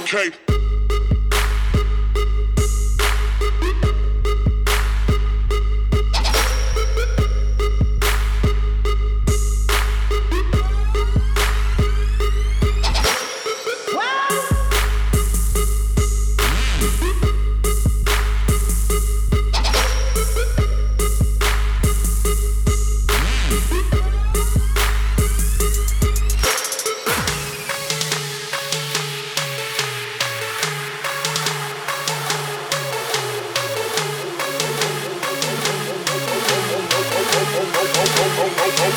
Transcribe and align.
okay. 0.00 0.53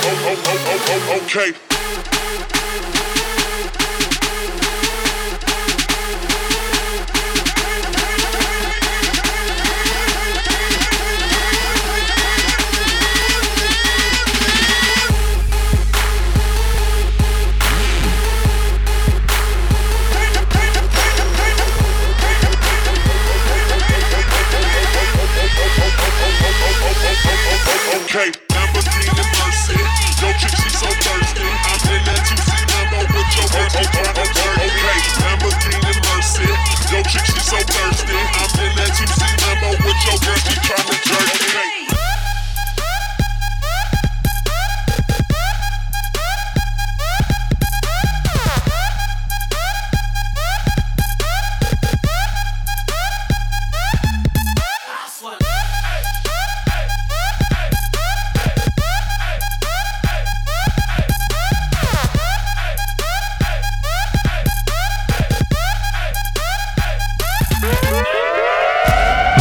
okay. 0.08 1.77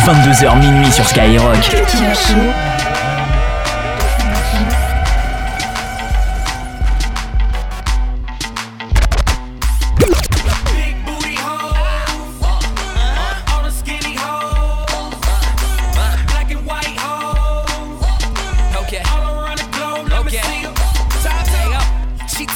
22h 0.06 0.56
minuit 0.61 0.93
sur 0.93 1.05
Skyrock. 1.05 1.56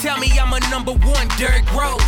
Tell 0.01 0.17
me 0.19 0.29
I'm 0.41 0.51
a 0.55 0.61
number 0.71 0.93
one 0.93 1.29
dirt 1.37 1.61
road. 1.77 2.01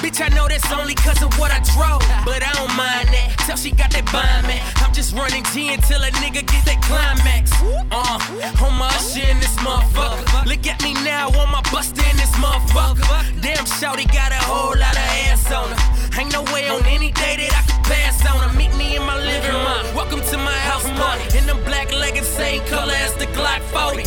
Bitch, 0.00 0.20
I 0.20 0.28
know 0.28 0.46
that's 0.46 0.70
only 0.70 0.94
cause 0.94 1.20
of 1.22 1.36
what 1.40 1.50
I 1.50 1.58
drove. 1.74 1.98
But 2.24 2.46
I'm 2.46 2.55
mind 2.76 3.08
that. 3.08 3.32
Tell 3.48 3.56
she 3.56 3.72
got 3.72 3.90
that 3.96 4.04
bind, 4.12 4.44
man. 4.46 4.60
I'm 4.84 4.92
just 4.92 5.16
running 5.16 5.42
G 5.50 5.72
until 5.72 6.04
a 6.04 6.10
nigga 6.20 6.44
gets 6.44 6.68
that 6.68 6.78
climax. 6.84 7.50
Uh, 7.90 8.64
on 8.64 8.74
my 8.76 8.92
shit 9.00 9.28
in 9.28 9.40
this 9.40 9.56
motherfucker. 9.64 10.44
Look 10.44 10.66
at 10.68 10.78
me 10.84 10.92
now 11.02 11.32
on 11.40 11.48
my 11.50 11.64
bust 11.72 11.96
in 11.96 12.14
this 12.20 12.30
motherfucker. 12.36 13.00
Damn, 13.40 13.64
Shouty 13.64 14.06
got 14.12 14.30
a 14.30 14.40
whole 14.44 14.76
lot 14.76 14.92
of 14.92 15.08
ass 15.26 15.50
on 15.50 15.72
her. 15.72 16.20
Ain't 16.20 16.32
no 16.32 16.44
way 16.52 16.68
on 16.68 16.84
any 16.86 17.10
day 17.12 17.40
that 17.40 17.52
I 17.56 17.62
can 17.64 17.80
pass 17.88 18.20
on 18.28 18.38
her. 18.44 18.52
Meet 18.56 18.76
me 18.76 18.96
in 18.96 19.02
my 19.02 19.16
living 19.16 19.56
room. 19.56 19.96
Welcome 19.96 20.20
to 20.20 20.36
my 20.36 20.58
house 20.68 20.86
party. 21.00 21.24
In 21.36 21.46
them 21.46 21.58
black 21.64 21.90
leggings, 21.92 22.28
same 22.28 22.60
color 22.68 22.94
as 22.94 23.14
the 23.16 23.26
Glock 23.32 23.64
40. 23.72 24.04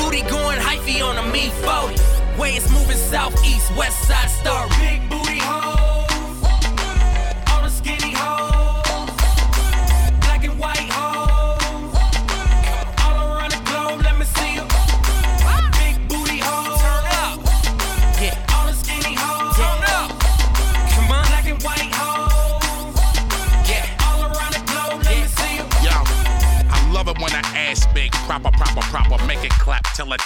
Booty 0.00 0.24
going 0.32 0.58
hyphy 0.58 1.04
on 1.04 1.20
a 1.20 1.24
me 1.30 1.52
40. 1.60 2.00
Way 2.40 2.56
it's 2.56 2.70
moving 2.72 2.96
southeast, 2.96 3.68
west 3.76 4.08
side 4.08 4.30
star. 4.30 4.66
Big 4.80 5.04
booty 5.10 5.38
hoe. 5.38 5.91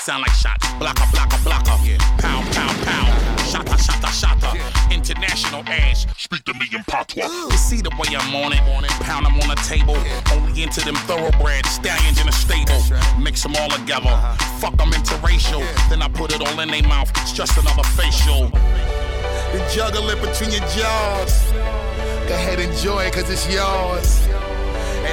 sound 0.07 0.23
like 0.23 0.37
shots. 0.39 0.65
Blocker, 0.79 1.03
blocker, 1.11 1.39
blocker. 1.43 1.77
Yeah. 1.83 1.99
Pound, 2.23 2.47
pound, 2.55 2.79
pound. 2.87 3.11
Shotta, 3.51 3.77
shotta, 3.77 4.07
shotta. 4.15 4.55
Yeah. 4.55 4.95
International 4.95 5.65
ass. 5.67 6.07
Speak 6.17 6.45
to 6.45 6.55
me 6.55 6.67
in 6.73 6.85
patois. 6.85 7.27
You 7.27 7.59
see 7.59 7.81
the 7.83 7.91
way 7.99 8.15
I'm 8.15 8.33
on 8.37 8.55
it. 8.55 8.63
Pound 9.03 9.27
them 9.27 9.35
on 9.41 9.49
the 9.49 9.61
table. 9.67 9.95
Yeah. 9.95 10.33
Only 10.33 10.63
into 10.63 10.81
them 10.85 10.95
thoroughbred 11.11 11.67
stallions 11.67 12.21
in 12.21 12.29
a 12.29 12.33
stable. 12.33 12.79
Right. 12.89 13.19
Mix 13.19 13.43
them 13.43 13.57
all 13.57 13.69
together. 13.69 14.07
Uh-huh. 14.07 14.61
Fuck 14.61 14.77
them 14.77 14.93
interracial. 14.93 15.59
Yeah. 15.59 15.89
Then 15.89 16.03
I 16.03 16.09
put 16.09 16.33
it 16.33 16.41
all 16.41 16.61
in 16.61 16.69
their 16.69 16.85
mouth. 16.85 17.11
It's 17.23 17.33
just 17.33 17.59
another 17.59 17.83
facial. 17.99 18.51
Then 19.51 19.65
juggle 19.75 20.09
it 20.11 20.21
between 20.23 20.53
your 20.53 20.67
jaws. 20.71 21.51
Go 22.31 22.35
ahead, 22.35 22.61
enjoy 22.61 23.07
it, 23.07 23.13
cause 23.13 23.29
it's 23.29 23.53
yours. 23.53 24.26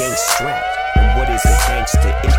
gang 0.00 0.16
strapped, 0.16 0.96
and 0.96 1.18
what 1.18 1.28
is 1.28 1.44
a 1.44 1.48
gangster? 1.68 2.12
If 2.24 2.34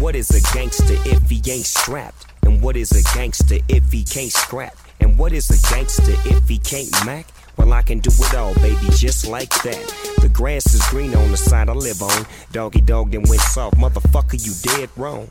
what 0.00 0.16
is 0.16 0.30
a 0.30 0.40
gangster 0.54 0.94
if 1.04 1.28
he 1.28 1.42
ain't 1.50 1.66
strapped? 1.66 2.26
And 2.44 2.62
what 2.62 2.76
is 2.76 2.92
a 2.92 3.02
gangster 3.14 3.58
if 3.68 3.92
he 3.92 4.04
can't 4.04 4.32
scrap? 4.32 4.74
And 5.00 5.18
what 5.18 5.32
is 5.34 5.50
a 5.50 5.58
gangster 5.70 6.14
if 6.24 6.48
he 6.48 6.58
can't 6.58 6.90
mac? 7.04 7.26
Well, 7.58 7.72
I 7.74 7.82
can 7.82 8.00
do 8.00 8.10
it 8.10 8.34
all, 8.34 8.54
baby, 8.54 8.88
just 8.90 9.26
like 9.28 9.50
that. 9.62 10.14
The 10.22 10.28
grass 10.28 10.72
is 10.74 10.82
green 10.88 11.14
on 11.14 11.30
the 11.30 11.36
side 11.36 11.68
I 11.68 11.74
live 11.74 12.02
on. 12.02 12.26
Doggy 12.52 12.80
Dogg 12.80 13.12
then 13.12 13.24
went 13.28 13.42
soft, 13.42 13.76
motherfucker, 13.76 14.44
you 14.44 14.54
dead 14.72 14.88
wrong. 14.96 15.28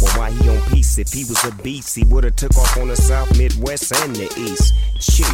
Well, 0.00 0.18
why 0.18 0.30
he 0.30 0.48
on 0.48 0.60
peace? 0.70 0.98
If 0.98 1.12
he 1.12 1.24
was 1.24 1.42
a 1.44 1.54
beast, 1.62 1.94
he 1.96 2.04
would've 2.04 2.36
took 2.36 2.56
off 2.56 2.76
on 2.76 2.88
the 2.88 2.96
South, 2.96 3.36
Midwest, 3.38 3.94
and 3.94 4.16
the 4.16 4.32
East. 4.38 4.74
Chill, 5.00 5.26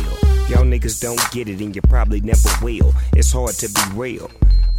y'all 0.48 0.64
niggas 0.64 1.00
don't 1.00 1.20
get 1.32 1.48
it, 1.48 1.60
and 1.60 1.74
you 1.74 1.82
probably 1.82 2.20
never 2.20 2.50
will. 2.62 2.94
It's 3.14 3.32
hard 3.32 3.54
to 3.56 3.68
be 3.68 3.98
real 3.98 4.30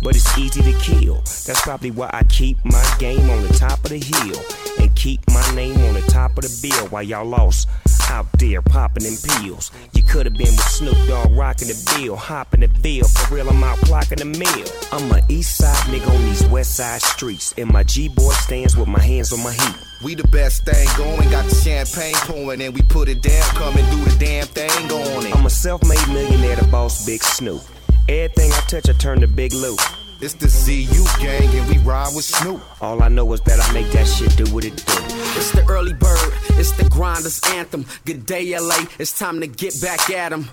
but 0.01 0.15
it's 0.15 0.37
easy 0.37 0.61
to 0.63 0.73
kill. 0.79 1.15
That's 1.17 1.61
probably 1.61 1.91
why 1.91 2.09
I 2.11 2.23
keep 2.23 2.57
my 2.65 2.95
game 2.99 3.29
on 3.29 3.43
the 3.43 3.53
top 3.53 3.83
of 3.83 3.91
the 3.91 3.99
hill 3.99 4.43
and 4.79 4.93
keep 4.95 5.21
my 5.29 5.55
name 5.55 5.77
on 5.85 5.93
the 5.93 6.01
top 6.01 6.37
of 6.37 6.43
the 6.43 6.59
bill 6.69 6.87
while 6.87 7.03
y'all 7.03 7.25
lost 7.25 7.69
out 8.11 8.27
there 8.33 8.61
popping 8.61 9.03
them 9.03 9.15
pills. 9.23 9.71
You 9.93 10.03
could 10.03 10.25
have 10.25 10.35
been 10.35 10.51
with 10.51 10.67
Snoop 10.67 10.97
Dogg 11.07 11.31
rocking 11.31 11.69
the 11.69 11.95
bill, 11.95 12.17
hopping 12.17 12.59
the 12.59 12.67
bill. 12.67 13.07
For 13.07 13.35
real, 13.35 13.49
I'm 13.49 13.63
out 13.63 13.77
clocking 13.79 14.19
the 14.19 14.25
mill. 14.25 14.67
I'm 14.91 15.09
a 15.11 15.21
east 15.29 15.57
side 15.57 15.83
nigga 15.87 16.09
on 16.13 16.21
these 16.25 16.45
west 16.47 16.75
side 16.75 17.01
streets. 17.01 17.53
And 17.57 17.71
my 17.71 17.83
G-boy 17.83 18.33
stands 18.33 18.75
with 18.75 18.89
my 18.89 19.01
hands 19.01 19.31
on 19.31 19.41
my 19.41 19.53
heat. 19.53 19.75
We 20.03 20.15
the 20.15 20.27
best 20.27 20.65
thing 20.65 20.87
going, 20.97 21.29
got 21.31 21.45
the 21.45 21.55
champagne 21.55 22.15
pouring, 22.27 22.61
and 22.61 22.73
we 22.73 22.81
put 22.81 23.07
it 23.07 23.21
down, 23.21 23.43
come 23.55 23.77
and 23.77 23.89
do 23.91 24.03
the 24.03 24.17
damn 24.19 24.47
thing 24.47 24.91
on 24.91 25.25
it. 25.25 25.35
I'm 25.35 25.45
a 25.45 25.49
self-made 25.49 26.07
millionaire, 26.09 26.57
the 26.57 26.67
boss, 26.67 27.05
Big 27.05 27.23
Snoop. 27.23 27.61
Everything 28.09 28.51
I 28.51 28.59
touch, 28.67 28.89
I 28.89 28.93
turn 28.93 29.21
to 29.21 29.27
Big 29.27 29.53
Loop. 29.53 29.79
It's 30.23 30.35
the 30.35 30.47
ZU 30.47 31.03
gang, 31.19 31.49
and 31.57 31.67
we 31.67 31.79
ride 31.79 32.13
with 32.15 32.25
Snoop. 32.25 32.61
All 32.79 33.01
I 33.01 33.07
know 33.07 33.33
is 33.33 33.41
that 33.41 33.59
I 33.59 33.73
make 33.73 33.91
that 33.93 34.05
shit 34.05 34.37
do 34.37 34.43
what 34.53 34.63
it 34.63 34.75
do. 34.75 34.93
It's 35.35 35.49
the 35.51 35.65
early 35.67 35.93
bird, 35.93 36.33
it's 36.59 36.71
the 36.73 36.87
grinder's 36.89 37.41
anthem. 37.47 37.87
Good 38.05 38.27
day, 38.27 38.55
LA, 38.55 38.85
it's 38.99 39.17
time 39.17 39.41
to 39.41 39.47
get 39.47 39.81
back 39.81 40.11
at 40.11 40.31
'em. 40.31 40.47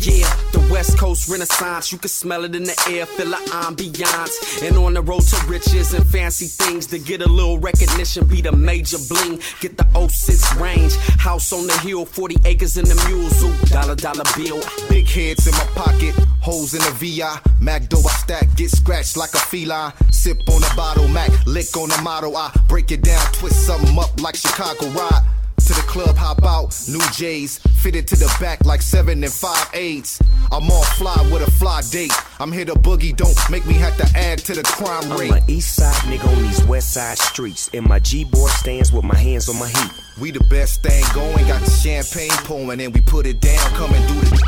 Yeah, 0.00 0.32
the 0.52 0.60
West 0.70 0.96
Coast 0.96 1.28
Renaissance, 1.28 1.90
you 1.90 1.98
can 1.98 2.08
smell 2.08 2.44
it 2.44 2.54
in 2.54 2.62
the 2.62 2.84
air, 2.88 3.04
feel 3.04 3.30
the 3.30 3.36
ambiance. 3.50 4.62
And 4.62 4.76
on 4.76 4.94
the 4.94 5.02
road 5.02 5.22
to 5.22 5.46
riches 5.48 5.92
and 5.92 6.06
fancy 6.06 6.46
things 6.46 6.86
to 6.86 7.00
get 7.00 7.20
a 7.20 7.26
little 7.26 7.58
recognition, 7.58 8.24
be 8.26 8.40
the 8.40 8.52
major 8.52 8.98
bling. 9.08 9.40
Get 9.60 9.76
the 9.76 9.84
06 10.08 10.54
range, 10.56 10.94
house 10.96 11.52
on 11.52 11.66
the 11.66 11.76
hill, 11.78 12.04
40 12.04 12.36
acres 12.44 12.76
in 12.76 12.84
the 12.84 12.94
mules, 13.08 13.42
ooh, 13.42 13.66
dollar 13.72 13.96
dollar 13.96 14.22
bill. 14.36 14.62
Big 14.88 15.08
heads 15.08 15.48
in 15.48 15.54
my 15.54 15.66
pocket, 15.74 16.14
holes 16.40 16.74
in 16.74 16.80
the 16.80 16.92
VI. 16.92 17.40
Mac 17.60 17.88
dough 17.88 17.98
I 17.98 18.10
stack, 18.10 18.54
get 18.54 18.70
scratched 18.70 19.16
like 19.16 19.34
a 19.34 19.38
feline. 19.38 19.92
Sip 20.12 20.38
on 20.48 20.60
the 20.60 20.72
bottle, 20.76 21.08
Mac, 21.08 21.30
lick 21.44 21.76
on 21.76 21.88
the 21.88 22.00
motto. 22.02 22.36
I 22.36 22.52
break 22.68 22.92
it 22.92 23.02
down, 23.02 23.24
twist 23.32 23.66
something 23.66 23.98
up 23.98 24.20
like 24.20 24.36
Chicago 24.36 24.86
ride 24.90 25.37
to 25.68 25.74
the 25.74 25.86
club, 25.86 26.16
hop 26.16 26.42
out, 26.44 26.74
new 26.88 27.00
J's, 27.12 27.58
fitted 27.58 28.06
to 28.08 28.16
the 28.16 28.34
back 28.40 28.64
like 28.64 28.80
seven 28.80 29.22
and 29.22 29.32
five 29.32 29.68
eights. 29.74 30.18
I'm 30.50 30.70
all 30.70 30.84
fly 30.96 31.14
with 31.30 31.46
a 31.46 31.50
fly 31.50 31.82
date. 31.90 32.12
I'm 32.40 32.50
here 32.50 32.64
to 32.64 32.72
boogie, 32.72 33.14
don't 33.14 33.36
make 33.50 33.66
me 33.66 33.74
have 33.74 33.94
to 33.98 34.06
add 34.16 34.38
to 34.46 34.54
the 34.54 34.62
crime 34.62 35.12
rate. 35.12 35.30
I'm 35.30 35.42
a 35.42 35.50
east 35.50 35.76
side 35.76 35.94
nigga 36.08 36.26
on 36.26 36.42
these 36.42 36.64
west 36.64 36.94
side 36.94 37.18
streets. 37.18 37.68
And 37.74 37.86
my 37.86 37.98
G-boy 37.98 38.48
stands 38.48 38.92
with 38.92 39.04
my 39.04 39.16
hands 39.16 39.50
on 39.50 39.58
my 39.58 39.68
heat. 39.68 39.92
We 40.18 40.30
the 40.30 40.42
best 40.44 40.82
thing 40.82 41.04
going, 41.12 41.46
got 41.46 41.60
the 41.60 41.70
champagne 41.70 42.30
pouring, 42.44 42.80
and 42.80 42.94
we 42.94 43.02
put 43.02 43.26
it 43.26 43.40
down, 43.40 43.70
come 43.72 43.92
and 43.92 44.08
do 44.08 44.14
the. 44.14 44.38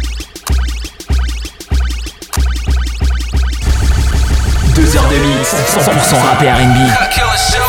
Deux 4.74 4.96
heures 4.96 5.08
de 5.10 5.18
mix, 5.18 5.54
100% 5.76 6.22
rap 6.22 6.42
et 6.42 6.48
R&B. 6.48 6.78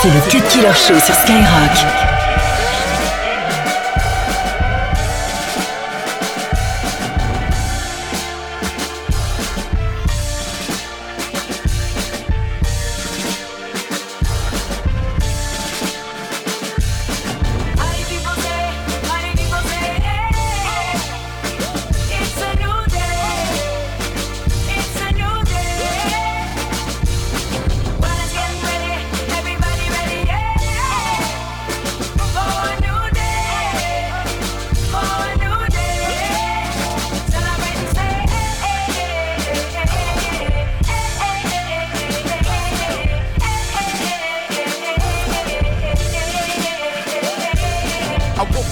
C'est 0.01 0.09
le 0.09 0.21
Cut 0.31 0.47
Killer 0.47 0.73
Show 0.73 0.97
sur 1.05 1.15
Skyrock. 1.15 2.10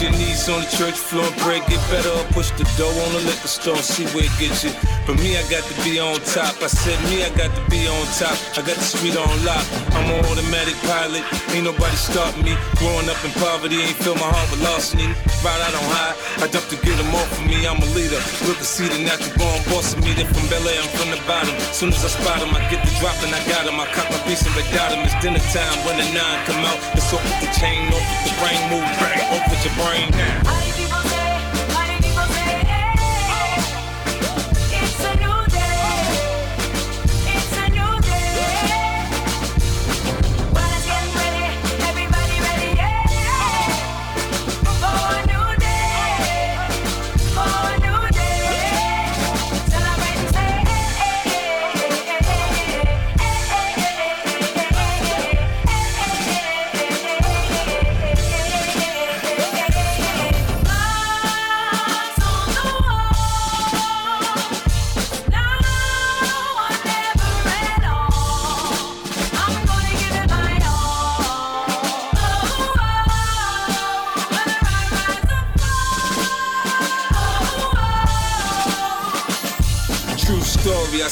you 0.00 0.10
need 0.10 0.27
on 0.46 0.62
the 0.62 0.70
church 0.70 0.94
floor 0.94 1.26
pray, 1.42 1.58
get 1.66 1.82
better 1.90 2.14
or 2.14 2.22
push 2.30 2.54
the 2.54 2.62
door 2.78 2.94
on 2.94 3.10
the 3.10 3.22
liquor 3.26 3.50
store 3.50 3.82
see 3.82 4.06
where 4.14 4.22
it 4.22 4.36
gets 4.38 4.62
you. 4.62 4.70
For 5.02 5.16
me, 5.18 5.34
I 5.34 5.42
got 5.50 5.66
to 5.66 5.74
be 5.82 5.98
on 5.98 6.14
top. 6.22 6.54
I 6.62 6.70
said, 6.70 6.94
me, 7.10 7.26
I 7.26 7.30
got 7.34 7.50
to 7.56 7.62
be 7.66 7.88
on 7.90 8.04
top. 8.14 8.36
I 8.54 8.62
got 8.62 8.76
the 8.78 8.86
street 8.86 9.16
on 9.18 9.26
lock. 9.42 9.64
I'm 9.96 10.06
an 10.14 10.20
automatic 10.28 10.76
pilot. 10.86 11.24
Ain't 11.50 11.64
nobody 11.64 11.96
stopping 11.96 12.44
me. 12.44 12.54
Growing 12.76 13.08
up 13.10 13.18
in 13.24 13.32
poverty, 13.40 13.82
ain't 13.82 13.98
fill 13.98 14.14
my 14.20 14.28
heart 14.28 14.46
with 14.52 14.62
larceny. 14.62 15.10
Right 15.40 15.58
out 15.64 15.74
on 15.74 15.86
high, 15.90 16.14
I 16.44 16.46
dump 16.52 16.68
to 16.70 16.78
get 16.84 16.94
them 17.00 17.10
off 17.16 17.26
of 17.34 17.42
me. 17.48 17.64
I'm 17.64 17.80
a 17.80 17.88
leader. 17.96 18.20
Look 18.46 18.60
to 18.60 18.68
see 18.68 18.86
the 18.86 19.00
natural 19.00 19.32
born 19.40 19.58
boss 19.72 19.96
of 19.96 20.04
me. 20.04 20.12
They're 20.12 20.28
from 20.28 20.44
Bel 20.52 20.62
Air, 20.68 20.76
I'm 20.76 20.92
from 20.94 21.10
the 21.10 21.20
bottom. 21.24 21.56
Soon 21.72 21.90
as 21.90 22.04
I 22.04 22.12
spot 22.12 22.44
them, 22.44 22.52
I 22.52 22.60
get 22.68 22.84
the 22.84 22.92
drop 23.00 23.16
and 23.24 23.32
I 23.32 23.40
got 23.48 23.64
them. 23.64 23.80
I 23.80 23.88
cop 23.96 24.12
my 24.12 24.20
piece 24.28 24.44
and 24.44 24.52
I 24.52 24.62
them. 24.92 25.02
It's 25.08 25.16
dinner 25.24 25.42
time 25.56 25.78
when 25.88 25.96
the 25.96 26.06
nine 26.12 26.38
come 26.44 26.62
out. 26.68 26.78
It's 26.92 27.08
off 27.16 27.24
with 27.24 27.40
the 27.40 27.50
chain, 27.56 27.88
off 27.96 28.04
with 28.04 28.28
the 28.28 28.34
brain 28.44 28.60
move, 28.68 28.86
bang, 29.00 29.24
off 29.32 29.44
with 29.48 29.62
your 29.64 29.72
brain. 29.80 30.27
I 30.30 30.87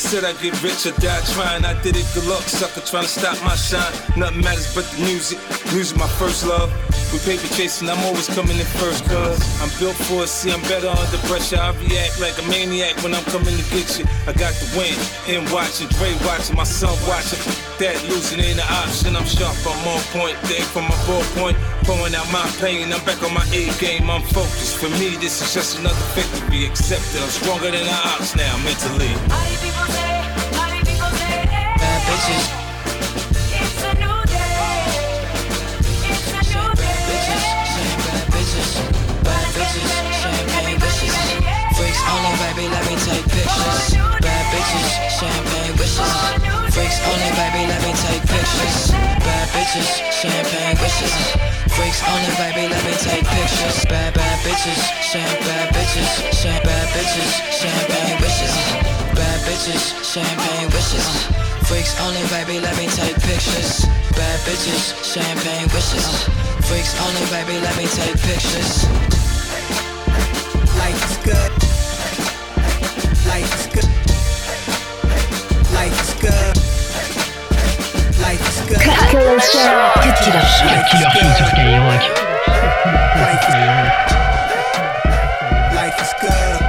said 0.06 0.24
I'd 0.24 0.38
get 0.40 0.54
rich 0.62 0.86
or 0.86 0.94
die 1.00 1.20
trying. 1.34 1.64
I 1.64 1.74
did 1.82 1.96
it, 1.96 2.06
good 2.14 2.26
luck, 2.26 2.42
sucker, 2.42 2.80
trying 2.80 3.04
to 3.04 3.08
stop 3.08 3.34
my 3.42 3.56
shine. 3.56 3.92
Nothing 4.16 4.42
matters 4.42 4.72
but 4.74 4.84
the 4.92 5.02
music. 5.02 5.38
Music, 5.72 5.96
my 5.98 6.06
first 6.20 6.46
love. 6.46 6.70
With 7.12 7.24
paper 7.24 7.46
chasing, 7.54 7.88
I'm 7.88 8.02
always 8.04 8.26
coming 8.28 8.58
in 8.58 8.66
first, 8.78 9.04
cuz 9.06 9.38
I'm 9.62 9.70
built 9.78 9.96
for 10.06 10.24
it. 10.24 10.28
See, 10.28 10.52
I'm 10.52 10.62
better 10.62 10.88
under 10.88 11.20
pressure. 11.26 11.58
I 11.58 11.70
react 11.82 12.20
like 12.20 12.36
a 12.38 12.46
maniac 12.46 13.02
when 13.02 13.14
I'm 13.14 13.24
coming 13.34 13.56
to 13.56 13.64
get 13.74 13.98
you. 13.98 14.04
I 14.26 14.32
got 14.32 14.54
the 14.62 14.66
win, 14.78 14.94
and 15.32 15.42
watching, 15.50 15.88
Dre 15.98 16.14
watching, 16.26 16.56
my 16.56 16.64
son 16.64 16.94
watching. 17.08 17.42
That 17.78 17.96
losing 18.08 18.40
ain't 18.40 18.62
an 18.62 18.68
option. 18.84 19.16
I'm 19.16 19.26
sharp, 19.26 19.56
I'm 19.66 19.80
on 19.90 20.02
point. 20.14 20.36
Day 20.46 20.62
from 20.72 20.84
my 20.86 20.98
ball 21.06 21.24
point. 21.38 21.56
Pouring 21.86 22.14
out 22.14 22.26
my 22.32 22.44
pain. 22.58 22.92
I'm 22.92 23.02
back 23.06 23.22
on 23.22 23.32
my 23.32 23.46
A 23.54 23.70
game, 23.78 24.10
I'm 24.10 24.22
focused. 24.34 24.76
For 24.76 24.90
me, 24.98 25.14
this 25.22 25.40
is 25.40 25.54
just 25.54 25.78
another 25.78 26.06
victory. 26.18 26.66
Accepted, 26.66 27.22
I'm 27.22 27.30
stronger 27.30 27.70
than 27.70 27.86
the 27.86 27.98
ops 28.10 28.34
now 28.34 28.58
mentally. 28.66 29.14
All 29.30 29.46
these 29.46 29.62
people 29.62 29.86
say, 29.94 30.10
all 30.58 30.68
these 30.74 30.82
people 30.82 31.12
say, 31.14 31.46
Bad 31.78 32.00
bitches. 32.10 32.44
it's 33.54 33.82
a 33.86 33.92
new 34.02 34.18
day. 34.26 34.66
It's 36.10 36.26
a 36.34 36.42
new 36.42 36.66
day. 36.74 37.06
Saying 37.70 38.02
bad 38.02 38.26
bitches. 38.34 38.70
Bad 39.22 39.46
bitches. 39.54 39.90
Champagne 40.18 40.74
oh, 40.74 40.82
wishes. 40.82 41.14
Oh, 41.14 41.78
Freaks 41.78 42.02
only, 42.10 42.32
baby, 42.42 42.66
let 42.66 42.84
me 42.90 42.94
take 42.98 43.26
pictures. 43.30 43.94
Bad 44.26 44.44
bitches. 44.50 44.90
Champagne 45.18 45.74
wishes. 45.78 46.12
Freaks 46.74 46.98
only, 47.06 47.30
baby, 47.38 47.62
let 47.70 47.80
me 47.86 47.92
take 48.04 48.22
pictures. 48.26 48.90
Bad 49.22 49.46
bitches. 49.54 49.90
Champagne 50.10 50.76
wishes. 50.82 51.65
Freaks 51.76 52.00
only, 52.08 52.32
baby, 52.40 52.72
let 52.72 52.82
me 52.88 52.92
take 52.96 53.22
pictures. 53.28 53.84
Bad, 53.84 54.14
bad 54.14 54.38
bitches. 54.40 54.80
Champ, 55.12 55.28
bad 55.44 55.74
bitches. 55.74 56.08
Champ, 56.32 56.64
bad 56.64 56.88
bitches. 56.88 57.30
Champagne 57.52 58.16
wishes. 58.16 58.56
Bad 59.12 59.38
bitches. 59.44 59.92
Champagne 60.00 60.70
wishes. 60.72 61.28
Freaks 61.68 62.00
only, 62.00 62.24
baby, 62.32 62.60
let 62.60 62.74
me 62.78 62.86
take 62.88 63.16
pictures. 63.20 63.84
Bad 64.16 64.40
bitches. 64.48 64.96
Champagne 65.04 65.68
wishes. 65.76 66.24
Freaks 66.64 66.96
only, 67.04 67.24
baby, 67.28 67.60
let 67.60 67.76
me 67.76 67.84
take 67.84 68.16
pictures. 68.24 68.88
Life 70.80 71.24
good. 71.28 71.52
Life 73.28 73.68
good. 73.74 73.90
Life 75.74 76.20
good. 76.22 76.55
Cut 78.66 78.98
Killer 79.10 79.38
Show. 79.38 79.92
Cut 80.02 80.18
Killer 80.18 80.42
Show. 80.42 80.66
Is 80.66 80.90
Killer. 80.90 81.94
Life 85.76 86.00
is 86.02 86.10
good. 86.20 86.60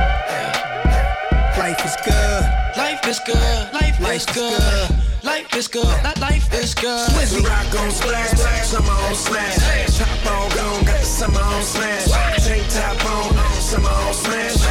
Life 1.57 1.81
is 1.85 1.95
good. 2.05 2.43
Life 2.77 3.07
is 3.07 3.19
good. 3.25 3.73
Life 3.73 3.99
is 4.13 4.25
good. 4.27 4.89
Life 5.23 5.55
is 5.57 5.67
good. 5.67 6.19
Life 6.21 6.53
is 6.53 6.75
good. 6.75 7.09
Swizzy 7.09 7.41
rock 7.43 7.73
on 7.81 7.89
splash, 7.89 8.31
summer 8.63 8.91
on 8.91 9.15
smash. 9.15 9.57
Top 9.97 10.25
on 10.31 10.49
gone, 10.55 10.83
got 10.85 10.99
the 10.99 11.05
summer 11.05 11.41
on 11.41 11.63
smash. 11.63 12.05
Tank 12.45 12.63
top 12.69 13.05
on, 13.05 13.33
summer 13.59 13.89
on 13.89 14.13
smash. 14.13 14.61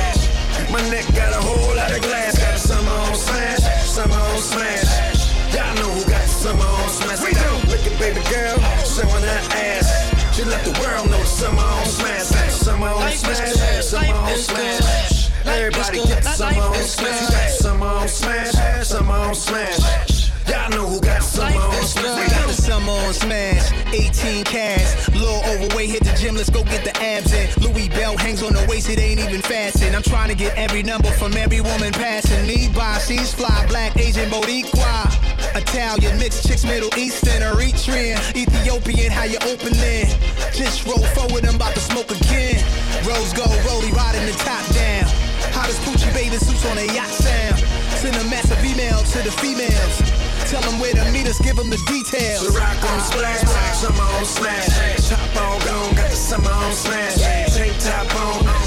My 0.71 0.81
neck 0.91 1.07
got 1.15 1.33
a 1.33 1.41
whole 1.43 1.75
lot 1.75 1.91
of 1.91 2.03
glass, 2.03 2.39
got 2.39 2.55
the 2.55 2.59
summer 2.61 2.91
on 2.91 3.15
smash, 3.15 3.66
19 24.17 24.45
cans. 24.45 25.09
Little 25.15 25.43
overweight, 25.45 25.91
hit 25.91 26.05
the 26.05 26.17
gym, 26.19 26.37
let's 26.37 26.49
go 26.49 26.63
get 26.65 26.85
the 26.85 26.95
abs 27.03 27.33
in. 27.33 27.49
Louis 27.61 27.89
Bell 27.91 28.17
hangs 28.17 28.43
on 28.43 28.55
the 28.55 28.65
waist, 28.69 28.89
it 28.89 28.99
ain't 28.99 29.21
even 29.21 29.43
fastened. 29.43 29.95
I'm 29.95 30.03
trying 30.03 30.29
to 30.29 30.35
get 30.35 30.57
every 30.57 30.83
number 30.83 31.11
from 31.13 31.35
every 31.35 31.61
woman 31.61 31.93
passing 31.93 32.47
me 32.47 32.69
by. 32.75 32.99
She's 32.99 33.35
fly, 33.35 33.67
black, 33.69 33.97
Asian, 33.97 34.31
Boricua. 34.31 35.13
Italian, 35.55 36.19
mixed 36.19 36.49
chicks, 36.49 36.65
Middle 36.65 36.93
Eastern, 36.97 37.43
Eritrean, 37.43 38.17
Ethiopian, 38.35 39.13
how 39.13 39.25
you 39.25 39.39
opening? 39.45 40.09
Just 40.53 40.87
roll 40.87 41.05
forward, 41.13 41.45
I'm 41.45 41.57
about 41.57 41.75
to 41.75 41.81
smoke 41.81 42.11
again. 42.11 42.65
Rose 43.05 43.33
gold, 43.33 43.57
rollie, 43.69 43.93
riding 43.93 44.25
the 44.25 44.37
top 44.41 44.65
down. 44.73 45.05
Hottest 45.53 45.81
Gucci 45.83 46.13
bathing 46.15 46.41
suits 46.41 46.65
on 46.65 46.79
a 46.79 46.87
yacht 46.93 47.13
sound. 47.13 47.59
Send 48.01 48.17
a 48.17 48.25
massive 48.31 48.65
email 48.65 48.99
to 49.13 49.19
the 49.23 49.33
females. 49.33 50.26
Tell 50.47 50.63
them 50.63 50.79
where 50.79 50.95
to 50.95 51.05
meet 51.11 51.27
us, 51.27 51.41
give 51.41 51.57
them 51.57 51.71
the 51.71 51.77
details. 51.91 52.47
The 52.47 52.53
rock 52.57 52.79
on 52.91 53.01
splash, 53.01 53.41
summer 53.75 54.01
on 54.01 54.25
smash. 54.25 55.09
Top 55.09 55.37
on 55.43 55.59
gone, 55.67 55.95
got 55.97 56.11
the 56.11 56.17
summer 56.17 56.51
on 56.51 56.73
smash. 56.73 57.17
Tank 57.17 57.75
top 57.81 58.15
on 58.15 58.66